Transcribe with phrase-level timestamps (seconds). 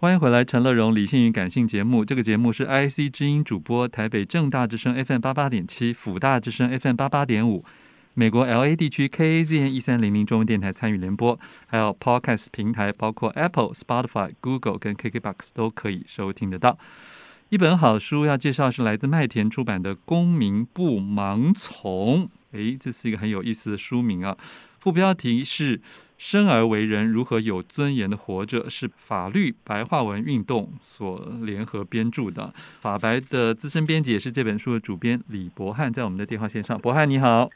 [0.00, 2.04] 欢迎回来，陈乐融理性与感性节目。
[2.04, 7.64] 这个节目是 IC 之音主播，台北正大之声 FM 八八点七，辅大之声 FM 八八点五，
[8.14, 16.78] 美国 LA 地区 KAZN 一三零零中文电台参与联播，还有 Podcast 平台，包括 Apple、Spotify、Google 跟 KKBox 都可以收听得到。
[17.48, 24.36] 一本好书要介绍是来自麦田出版的《公民不盲从》，诶，这是一个很有意思的书名啊。
[24.78, 25.80] 副标题是。
[26.20, 28.68] 生而为人，如何有尊严的活着？
[28.68, 32.52] 是法律白话文运动所联合编著的。
[32.80, 36.76] 法白的资深编辑也是这本书的主编李博翰，在我们的电话线上。
[36.76, 37.48] 博翰你好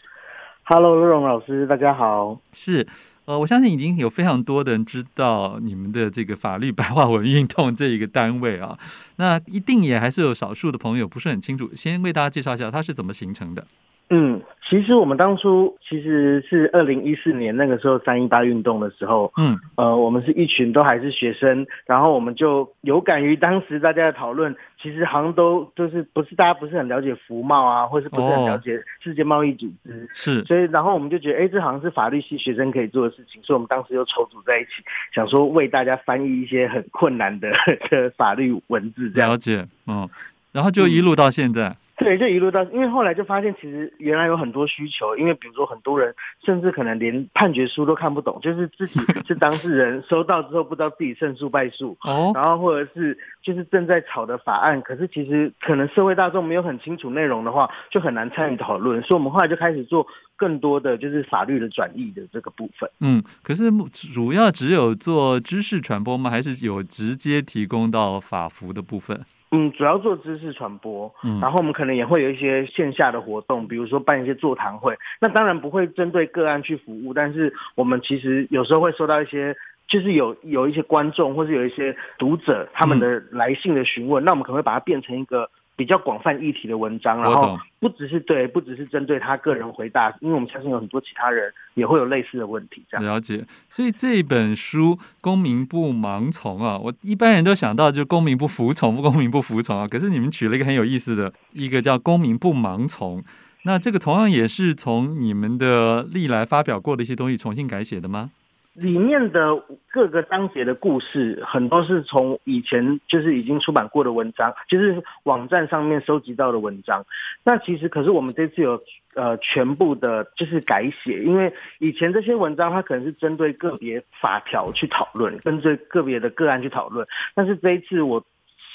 [0.62, 2.40] ，Hello，乐荣老师，大家好。
[2.52, 2.86] 是，
[3.24, 8.78] 呃，我相信已经有非常多的人知道你们的这个法律白话文运动这一个单位啊。
[9.16, 13.66] 那一定也还是有少数的朋友不是很清楚，先为大家介绍一下它是怎么形成的。
[14.14, 37.50] 嗯，其实我们当初其实是二零一四年那个时候三一八运动的时候，嗯，呃，我们是一群都还是学生，然后我们就有感于当时大家的讨论，其实好像都就是不是大家不是很了解服贸啊，或是不是很了解世界贸易组织，是、哦，所以然后我们就觉得，哎，这好像是法律系学生可以做的事情，所以我们当时就筹组在一起，想说为大家翻译一些很困难的
[37.88, 39.30] 的法律文字，这样。
[39.30, 40.06] 了解，嗯，
[40.52, 41.68] 然后就一路到现在。
[41.70, 45.16] 嗯对，就一路到，因为后来就发现，其实原来有很多需求。
[45.16, 46.14] 因为比如说，很多人
[46.44, 51.96] 甚至可能连判决书都看不懂，就是自己 是当事人，收到之后不知道自己胜诉败诉。
[52.02, 52.32] 哦。
[52.34, 59.00] 然后或者是就是正在吵的法案，可是其实可能社会大众没有很清楚内容的话，就很难参与讨论。
[59.02, 62.90] 所以，我们后来就开始做更多的就是法律的转译的这个部分。
[63.00, 63.70] 嗯，可是
[64.12, 66.30] 主要只有做知识传播吗？
[66.30, 69.20] 还是有直接提供到法服的部分？
[69.52, 74.98] 嗯，主要做知识传播，嗯，然后我们可能也会有一些线下的活动，比如说办一些座谈会。
[75.20, 79.54] 那当然不会针对个案去服务，但是我们其实有时候会收到一些，
[79.86, 85.50] 就是有有一些观众或是有一些读者他们的来信的询问，嗯，那我们可能会把它变成一个。
[85.74, 92.82] 比较广泛议题的文章，然后不只是对，不只是针对他个人回答，因为我们相信有很多其他人也会有类似的问题。
[92.90, 99.88] 这样了解，所以这本书《公民不盲从》啊，我一般人都想到就公民不服从，不公民不服从啊。
[99.88, 103.24] 可是你们取了一个很有意思的一个叫“公民不盲从”，
[103.64, 108.30] 那这个同样也是从你们的历来发表过的一些东西重新改写的吗？
[108.74, 117.04] 里面的各个章节的故事，很多是从以前就是已经出版过的文章，就是网站上面收集到的文章。
[117.44, 118.82] 那其实可是我们这次有
[119.14, 127.06] 呃全部的，就是改写，因为以前这些文章它可能是针对个别法条去讨论，针对个别的个案去讨论。
[127.34, 128.24] 但是这一次我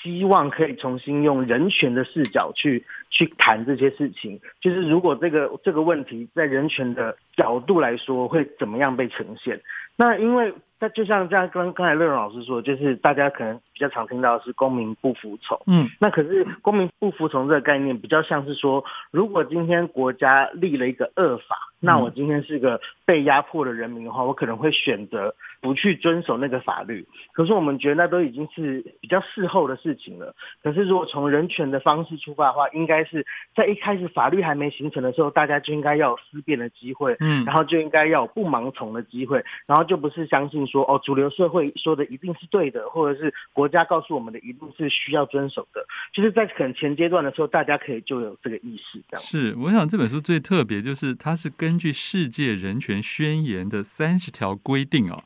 [0.01, 9.61] 希望可以重新用人权的视角去去谈这些事情，就是如果这个这个问题在人权的角度来说，会怎么样被呈现？
[9.95, 27.07] 那因为那就像这样，刚刚才乐融老师说，就是大家可能比较常听到的是公民不服从，嗯，那可是公民不服从这个概念比较像是说，如果今天国家立了一个恶法，那我今天是个被压迫的人民的话，我可能会选择不去遵守那个法律。
[27.31, 30.35] 可是我们觉得那都已经是比较事后的事情了。
[30.61, 33.25] 可是如果从人权的方式出发的话，应该是
[33.55, 40.57] 在一开始法律还没形成的时候，大家就应该要有思辨的机会，嗯，然后就应该要有不盲从的机会，然后就不是相信。
[40.67, 48.99] 说哦，主流社会说的一定是对的，或者是国家告诉我们的一定是需要遵守的，就是在可能前阶段的时候，大家可以就有这个意识。
[49.09, 55.23] 这样是，我想这本书最特别就是它是根据世界人权宣言的三十条规定哦，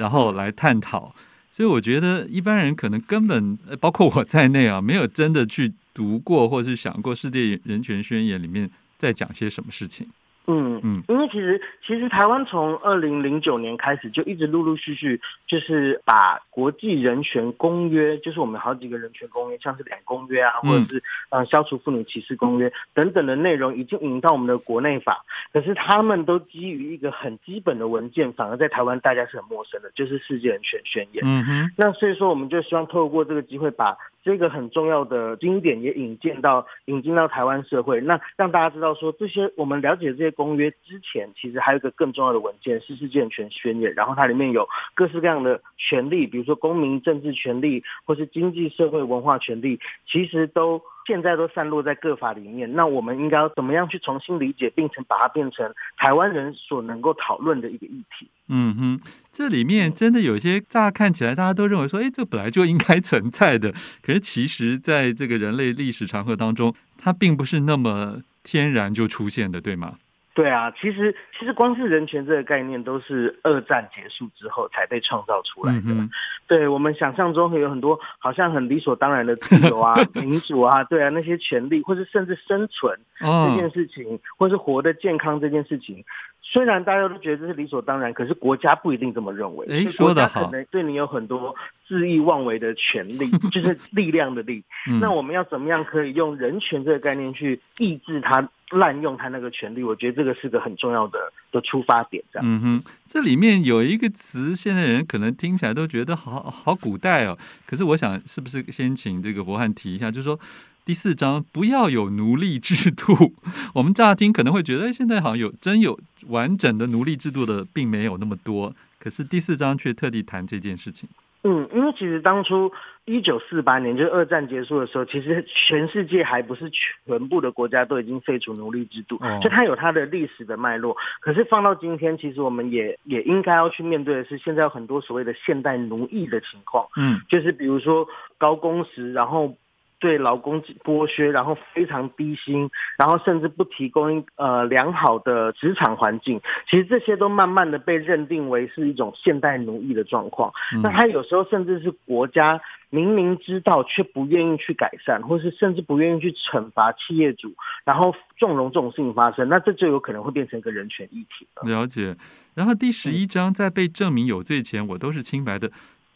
[0.00, 1.14] 然后来探讨。
[1.52, 10.06] 所以我觉得一般人可能根本包括我在内啊，没有真的去读过或是想过世界人权宣言里面在讲些什么事情。
[10.50, 25.24] 嗯嗯，因为其实其实台湾从二零零九年开始就一直陆陆续续就是把国际人权公约，就是我们好几个人权公约，像是两公约啊，或者是呃消除妇女歧视公约等等的内容，已经引到我们的国内法。
[25.52, 31.22] 可是他们都基于一个很基本的文件，反而在台湾大家是很陌生的，就是世界人权宣言。
[31.24, 33.96] 嗯哼，那所以说我们就希望透过这个机会把。
[34.22, 50.82] 这个很重要的经典也引进到引进到台湾社会，那让大家知道说，这些我们了解这些公约之前，其实还有一个更重要的文件是《世界人权宣言》，然后它里面有各式各样的权利，比如说公民政治权利或是经济社会文化权利，其实都。
[51.06, 58.28] 现在都散落在各法里面，那我们应该要怎么样去重新理解，并且把它变成台湾人所能够讨论的一个议题？
[58.48, 59.00] 嗯哼，
[59.32, 69.94] 这里面真的有些乍看起来大家都认为说，哎，这本来就应该存在的，可是其实在这个人类历史长河当中，它并不是那么天然就出现的，对吗？
[70.40, 75.82] 对啊，其实其实光是人权这个概念，都是二战结束之后才被创造出来的。
[75.88, 76.08] 嗯、
[76.46, 86.02] 对，我们想象中会有很多好像很理所当然的自由啊、 民主啊，对啊，那些权利，或是甚至生存这件事情，哦、或是活得健康这件事情，
[86.42, 89.66] 虽然大家都觉得这是理所当然，可是国家不一定这么认为。
[89.70, 91.54] 哎，说得好，可能对你有很多
[91.88, 94.64] 恣意妄为的权利， 就是力量的力。
[94.88, 98.48] 嗯、那我们要怎么样可以用人权这个概念去抑制他？
[98.72, 101.18] 滥用他那个权利，我觉得这个是个很重要的
[101.50, 102.48] 的出发点，这样。
[102.48, 107.36] 嗯哼，这里面有一个词，现在人可能听起来都觉得好好古代哦。
[107.66, 110.38] 可是我想，是不是先请这个伯汉提一下，就是说
[110.84, 113.34] 第四章不要有奴隶制度。
[113.74, 115.98] 我们乍听可能会觉得，现在好像有真有
[116.28, 118.74] 完整的奴隶制度的，并没有那么多。
[118.98, 121.08] 可是第四章却特地谈这件事情。
[121.42, 122.70] 嗯，因为其实当初
[123.04, 130.96] 一九四八年，就是二战结束的时候，其实全世界还不是全部的国家都已经废除奴隶制度，就它有它的历史的脉络。
[131.20, 136.86] 可是放到今天，其实我们也也应该要去面对的是，现在有很多所谓的现代奴役的情况。
[136.96, 138.06] 嗯，就是比如说
[138.38, 139.56] 高工时，然后。
[140.00, 142.68] 对劳工剥削，然后非常低薪，
[142.98, 150.52] 然后甚至不提供呃良好的职场环境，其实这些都慢慢的被认定为是一种现代奴役的状况。
[150.74, 157.52] 嗯、那他有时候甚至是国家明明知道却不愿意去改善，或是甚至不愿意去惩罚企业主，
[157.84, 161.62] 然后纵容这种事情发生，那这就有可能会变成一个人权议题了。
[161.68, 162.16] 了解。
[162.54, 165.70] 然后第十一章在被证明有罪前，我都是清白的。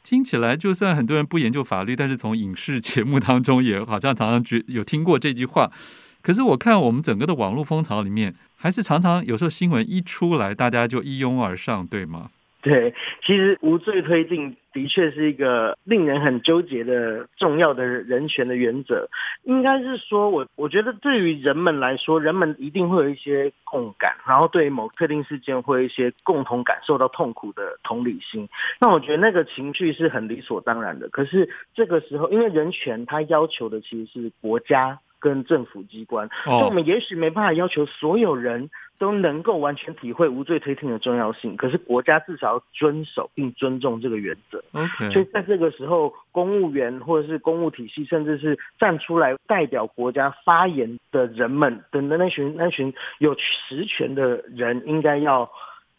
[0.04, 5.72] 听起来，就算很多人不研究法律，但是从影视节目当中也好像常常觉有听过这句话。
[6.20, 12.28] 可是我看我们整个的网络风潮里面，还是常常有时候新闻一出来，大家就一拥而上，对吗？
[12.64, 19.06] 对，其实无罪推定的确是一个令人很纠结的重要的人权的原则。
[19.42, 28.48] 应该是说，我我觉得对于人们来说，人们一定会有一些共感，然后对于某特定事件会有一些共同感受到痛苦的同理心。
[28.80, 31.10] 那我觉得那个情绪是很理所当然的。
[31.10, 34.98] 可是这个时候，因为人权它要求的其实是国家。
[35.24, 38.68] 跟政府机关，所以我们也许没办法要求所有人
[38.98, 44.62] 都能够完全体会无罪推定的重要性，可是国家至少要遵守并尊重这个原则。
[44.74, 45.10] Okay.
[45.10, 55.50] 所以在这个时候，公务员或者是公务体系，甚至是站出来代表国家发言的人们等等那群那群有实权的人，应该要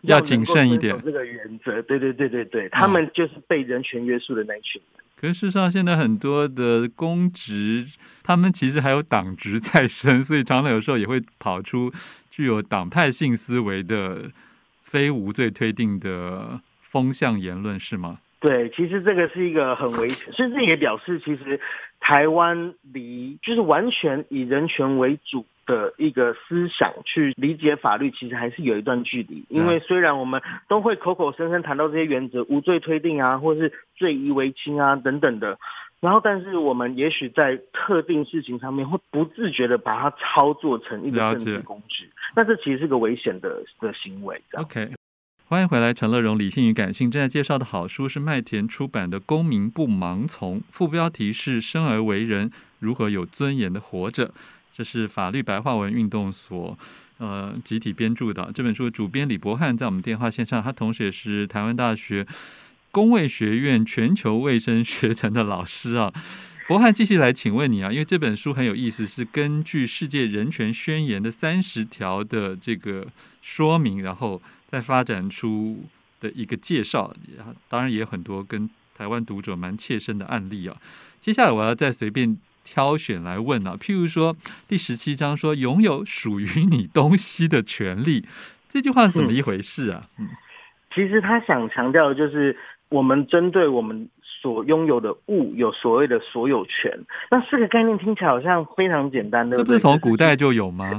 [0.02, 0.96] 要谨慎一点。
[1.04, 5.05] 这个原则，对对对对对，他们就是被人权约束的那群人。
[5.26, 7.88] 可是事实上，现在很多的公职，
[8.22, 11.92] 他们其实还有党职在身， 所以常常有时候也会跑出
[12.30, 14.30] 具有党派性思维的
[14.84, 18.20] 非无罪推定的风向言论，是吗？
[18.40, 21.60] 对，其实这个是一个很危险，甚至也表示，其实
[22.00, 25.44] 台湾离就是完全以人权为主。
[25.66, 29.44] 的一个思想去理解法律，其实还是有一段距离。
[29.50, 35.58] 因为虽然我们都会口口声声谈到这些原则，无罪推定啊，或是罪疑为轻啊等等的，
[36.00, 44.42] 然后但是我们也许在特定事情上面会不自觉的把它操作成一个政治工具，那这其实是个危险的的行为。
[44.54, 44.92] OK，
[45.48, 54.32] 欢迎回来，陈乐荣，理性与感性正在介绍的好书是麦田出版的《公民不盲从》，副标题是“生而为人，如何有尊严的活着”。
[54.78, 56.78] 这是法律白话文运动所
[57.18, 62.28] 呃集体编著的这本书的主编李博翰在我们电话线上，他同时也是台湾大学
[62.92, 66.12] 公卫学院全球卫生学程的老师啊。
[66.68, 73.08] 博翰继续来请问你啊，因为这本书很有意思，是根据世界人权宣言的三十条的这个
[73.42, 75.86] 说明，然后再发展出
[76.20, 77.16] 的一个介绍，
[77.70, 80.76] 当然也有很多跟台湾读者蛮切身的案例啊。
[81.22, 82.38] 接下来我要再随便。
[82.66, 84.36] 挑选来问啊，譬如说
[84.68, 88.26] 第十七章说拥有属于你东西的权利，
[88.68, 90.08] 这句话是怎么一回事啊？
[90.20, 90.28] 嗯，
[90.94, 92.58] 其实他想强调的就是
[92.90, 96.92] 我们针对我们所拥有的物有所谓的所有权。
[97.32, 100.98] 那四个概念听起来好像非常简单的，这不是从古代就有吗？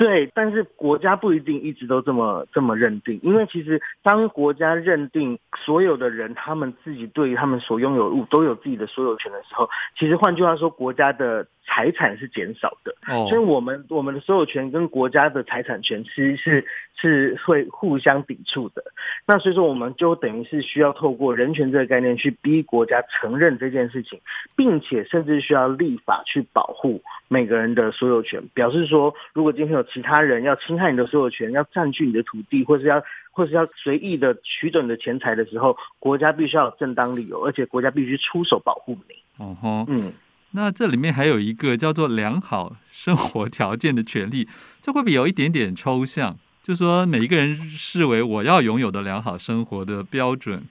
[0.00, 11.46] 对，但是国家不一定一直都这么这么认定，因为其实当国家认定所有的人他们自己对于他们所拥有物都有自己的所有权的时候，其实换句话说，国家的。
[11.72, 12.92] 财产是减少的，
[13.28, 16.64] 所以我们我们的所有权跟国家的财产权其实是
[16.96, 18.82] 是会互相抵触的。
[19.24, 24.20] 那所以说，我们就等于是需要透过人权这个概念去逼国家承认这件事情，
[24.56, 28.42] 并且甚至需要立法去保护每个人的所有权。
[28.52, 39.44] 表示说，如果今天有其他人要侵害你的所有权，要占据你的土地，或是要或是要随意的取走你的钱财的时候，国家必须要有正当理由，而且国家必须出手保护你。
[39.44, 40.12] 哦哼，嗯。
[40.52, 44.48] 那这里面还有一个叫做良好生活条件的权利，
[44.82, 46.36] 这会不会有一点点抽象？
[46.62, 50.62] 就说每一个人视为我要拥有的良好生活的标准，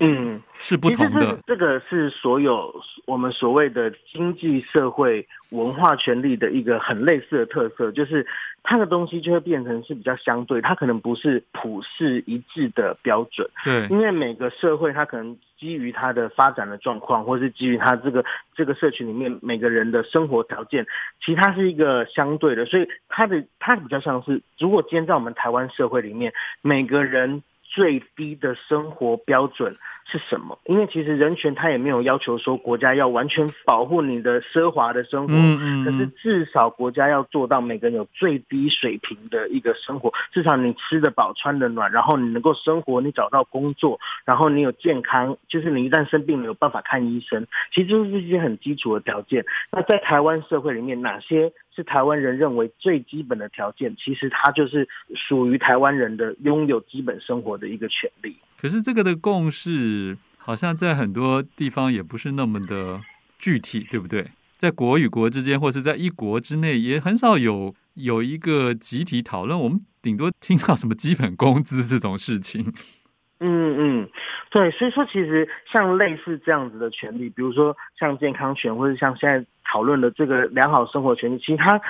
[0.00, 1.38] 嗯，是不同的。
[1.46, 2.74] 这个是所有
[3.06, 8.26] 我们所谓的经济社会文化权利的一个很类似的特色，就是
[8.62, 13.48] 它的东西就会变成是比较相对，它可能不是普世一致的标准。
[13.64, 15.36] 对，因为每个社会它可能。
[15.62, 20.84] 基于它的发展的状况，或是基于它这个这个社群里面每个人的生活条件，
[21.24, 27.44] 其实它是一个相对的，所以它的它比较像是，如果今天在我们台湾社会里面，每个人。
[27.74, 30.58] 最低的生活标准是什么？
[30.66, 49.46] 因为其实人权它也没有要求说国家要完全保护你的奢华的生活，嗯嗯，可是至少国家要做到每个人有最低水平的一个生活，至少你吃得饱、穿得暖，然后你能够生活，你找到工作，然后你有健康，就是你一旦生病没有办法看医生，其实就是一些很基础的条件。
[49.70, 51.52] 那在台湾社会里面，哪些？
[51.74, 58.36] 是台湾人认为最基本的条件，其实它就是属于台湾人的拥有基本生活的一个权利。
[58.60, 63.00] 可是这个的共识好像在很多地方也不是那么的
[63.38, 64.26] 具体，对不对？
[64.58, 69.58] 在国与国之间，或是在一国之内，也很少有有一个集体讨论。
[69.58, 72.72] 我们顶多听到什么基本工资这种事情。
[73.42, 74.08] 嗯嗯，
[74.50, 81.80] 对，所以说其实像类似这样子的权利，比如说像健康权，或者像现在讨论的这个良好生活权利，其实它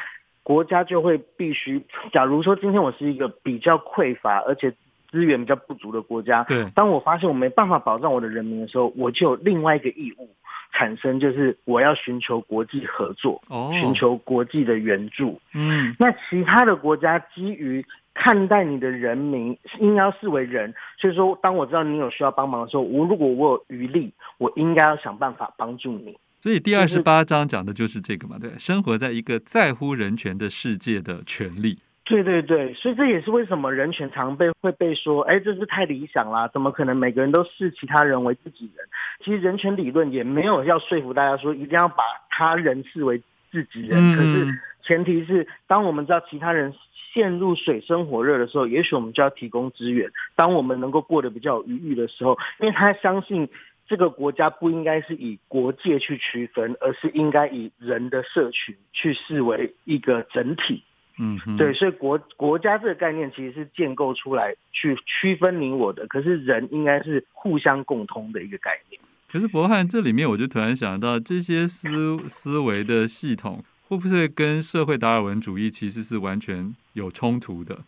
[0.42, 4.72] 国家就会必须，假如说今天我是一个比较匮乏而且
[5.10, 10.28] 资源比较不足的国家，对，当我发现我没办法保障我的人民的时候，我就有另外一个义务
[10.72, 15.40] 产生，就是我要寻求国际合作，哦，寻求国际的援助。
[15.54, 17.84] 嗯，那其他的国家基于。
[18.14, 26.16] 看待你的人民应该要视为人，所以说，当我知道你有需要帮忙的时候，我如果我有余力，我应该要想办法帮助你。
[26.40, 31.78] 所以第二十八章讲的就是这个嘛，对，生活在一个在乎人权的世界的权利。
[32.04, 38.86] 对对对，所以这也是为什么人权常被会被说，哎，这是太理想啦，怎么可能每个人都视其他人为自己人？
[39.24, 46.72] 其实人权理论也没有要说服大家说一定要把他人视为自己人，嗯、可是前提是当我们知道其他人。
[47.12, 50.10] 陷入水深火热的时候，也许我们就要提供资源。
[50.34, 53.48] 当我们能够过得比较有余裕的时候，因为他相信
[53.86, 60.82] 这个国家不应该是以国界去区分，而是应该以人的社群去视为一个整体。
[61.18, 68.98] 嗯哼，对，所以国国家这个概念其实是建构出来去区分你我的，可是人应该是互相共通的一个概念。
[69.30, 73.62] 可是博翰这里面，我就突然想到这些思思维的系统。
[73.98, 77.78] 会不会跟社会达尔文主义其实是完全有冲突的？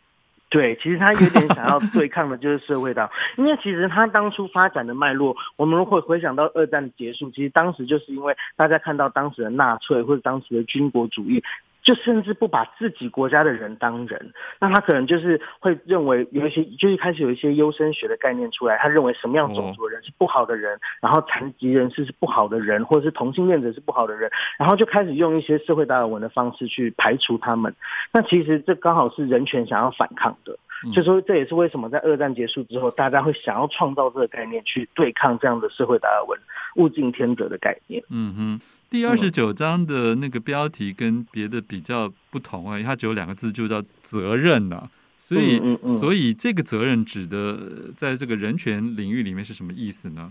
[0.50, 11.42] 对，其实他有点想要对抗的就是社会党，因为其实他当初发展的脉络，我们如果回想到二战结束，其实当时就是因为大家看到当时的纳粹或者当时的军国主义。
[11.84, 27.74] 就甚至不把自己国家的人当人，那他可能就是会认为有一些，就一开始有一些优生学的概念出来，他认为什么样种族人是不好的人，然后残疾人是不好的人，或者是同性恋者是不好的人，然后就开始用一些社会达尔文的方式去排除他们。
[28.12, 30.58] 那其实这刚好是人权想要反抗的，
[30.92, 36.38] 所以说这也是为什么在二战结束之后，大家会想要创造这个概念去对抗这样的社会达尔文
[36.76, 38.02] 物竞天择的概念。
[38.10, 38.60] 嗯哼。
[38.90, 44.90] 第二十九章的那个标题跟别的比较不同啊，它只有两个字，就叫责任呐、啊。
[45.18, 50.30] 所以，嗯嗯嗯、所以这个责任指的在这个人权领域里面是什么意思呢？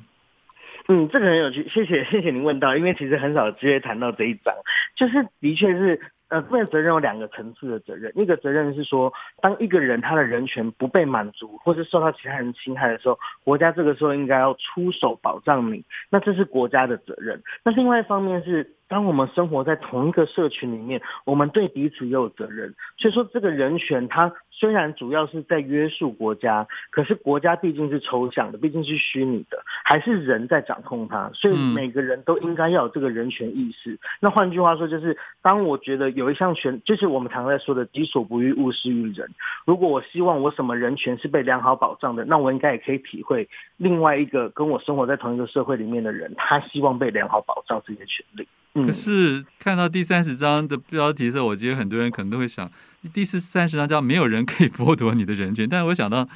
[0.88, 4.54] 嗯，这个很有趣，谢谢谢谢您问到，因为其实很少有机会谈到这一章，
[4.96, 6.00] 就是的确是。
[6.30, 17.44] 呃，部分责任有两个层次的责任，一个责任是说，当一个人他的人权不被满足，或是受到其他人侵害的时候，国家这个时候应该要出手保障你，那这是国家的责任。
[17.64, 22.74] 那另外一方面是，当我们生活在同一个社群里面，我们对彼此也有责任。
[22.98, 31.30] 所以说，这个人权他虽然主要是在约束国家，可是国家毕竟是抽象的，毕竟是虚拟的，还是人在掌控它。
[31.34, 34.00] 所以每个人都应该要有这个人权意识。
[34.22, 39.30] 那换句话说，就是当我觉得有一项权，就是我们常在说的“己所不欲，勿施于人”。
[39.68, 48.48] 如果我希望我什么人权是被良好保障的，那我应该也可以体会另外一个跟我生活在同一个社会里面的人，他希望被良好保障这些权利。
[48.88, 52.72] 可是看到第三十章的标题的时候，我觉得很多人可能都会想，
[53.12, 56.28] 第四三十章叫“没有人可以剥夺你的人权”，但是我想到，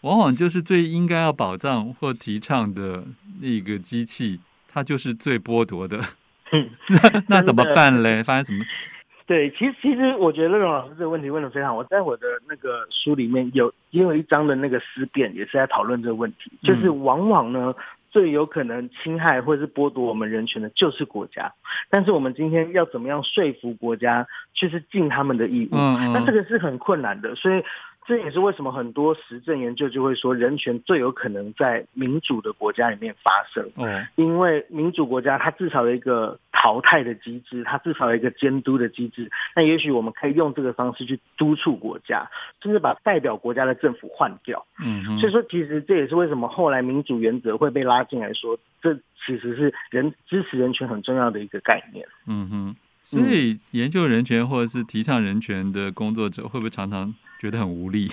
[0.00, 3.04] 往往就是最应该要保障或提倡的
[3.40, 6.00] 那个机器，它就是最剥夺的。
[6.88, 8.22] 那那怎么办嘞？
[8.22, 8.64] 发生什么？
[9.26, 11.76] 对，其实其实我觉得乐荣老师这个问题问的非常好。
[11.76, 17.74] 我在我的那个书里面有也有一章的那个思辨，也是在讨论这个问题，就是往往呢。
[18.16, 21.52] 最有可能侵害或者是剥夺我们人权的，就是国家。
[21.90, 25.74] 但是我们今天要怎么样说服国家，就是尽他们的义务？
[25.74, 26.12] 嗯嗯。
[26.14, 27.62] 那这个是很困难的，所以。
[28.08, 33.68] 这也是为什么很多实证研究就会说，人权最有可能在民主的国家里面发生。
[33.76, 39.30] 嗯，因为民主国家它至少有一个淘汰的机制，它至少有一个监督的机制。
[39.54, 42.28] 那也许我们可以用这个方式去督促国家，
[42.62, 44.66] 甚至把代表国家的政府换掉。
[44.82, 52.08] 嗯，所以说其实这也是为什么后来民主原则会被拉进来说，这其实是人支持人权很重要的一个概念。
[52.26, 58.10] 嗯哼，所以研究人权或者是提倡人权的工作者，会不会常常觉得很无力，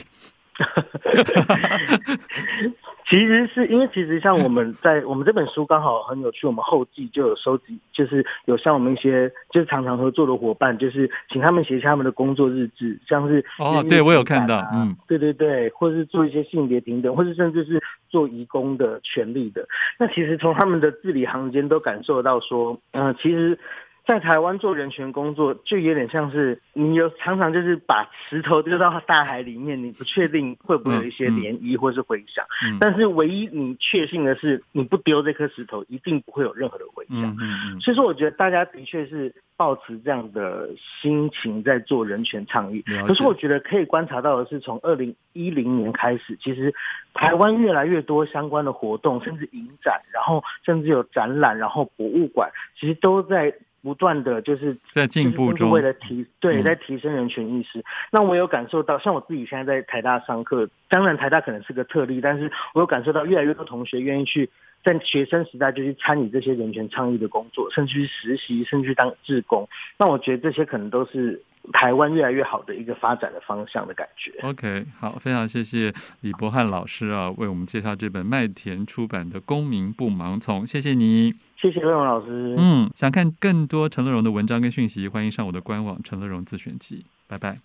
[3.10, 19.67] 其实是因为其实像我们在我们这本书刚好很有趣，我们后记就有收集，就是有像我们一些就是常常合作的伙伴，就是请他们写下他们的工作日志，像是哦，对我有看到，嗯，对对对，或是做一些性别平等，或是甚至是做移工的权利的，
[20.00, 23.60] 那其实从他们的字里行间都感受到说，嗯、呃，其实。
[24.05, 32.45] 在台湾做人权工作，就有点像是你有常常就是把石头丢到大海里面，你不确定会不会有一些涟漪或是回响。
[32.65, 37.15] 嗯嗯、但是唯一你确信的是，你不丢这颗石头，一定不会有任何的回响。
[37.17, 40.69] 嗯嗯嗯、所以说，我觉得大家的确是抱持这样的
[41.01, 42.83] 心情在做人权倡议。
[43.07, 46.74] 可是我觉得可以观察到的是，从二零一零年开始，其实
[47.13, 53.53] 台湾越来越多相关的活动，甚至影展，然后甚至有展览，然后博物馆，其实都在。
[53.84, 57.78] 不断的就是在进步中，为了提对，在提升人权意识。
[57.80, 64.50] 嗯、那我有感受到，像我自己现在在台大上课，当然台大可能是个特例，但是我有感受到越来越多同学愿意去
[64.84, 69.68] 在学生时代就去参与这些人权倡议的工作，甚至去实习，甚至去当志工。
[69.98, 71.44] 那我觉得这些可能都是。
[71.72, 74.34] 台湾越来越好的一个发展的方向的感觉。
[74.42, 82.55] OK，好，非常谢谢李博翰老师啊，为我们介绍这本麦田出版的《公民不盲从》，谢谢你，谢谢乐荣老师。
[82.58, 87.05] 嗯，想看更多陈乐荣的文章跟讯息，欢迎上我的官网陈乐荣自选集。
[87.25, 87.58] 拜拜。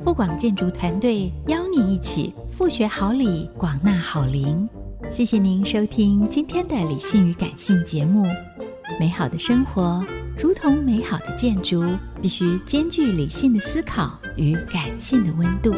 [0.00, 4.66] 富广建筑团队邀你一起富学好礼，广纳好邻。
[5.10, 8.24] 谢谢您收听今天的理性与感性节目。
[8.98, 10.02] 美好的生活，
[10.42, 11.84] 如同美好的建筑，
[12.22, 15.70] 必须兼具理性的思考与感性的温度。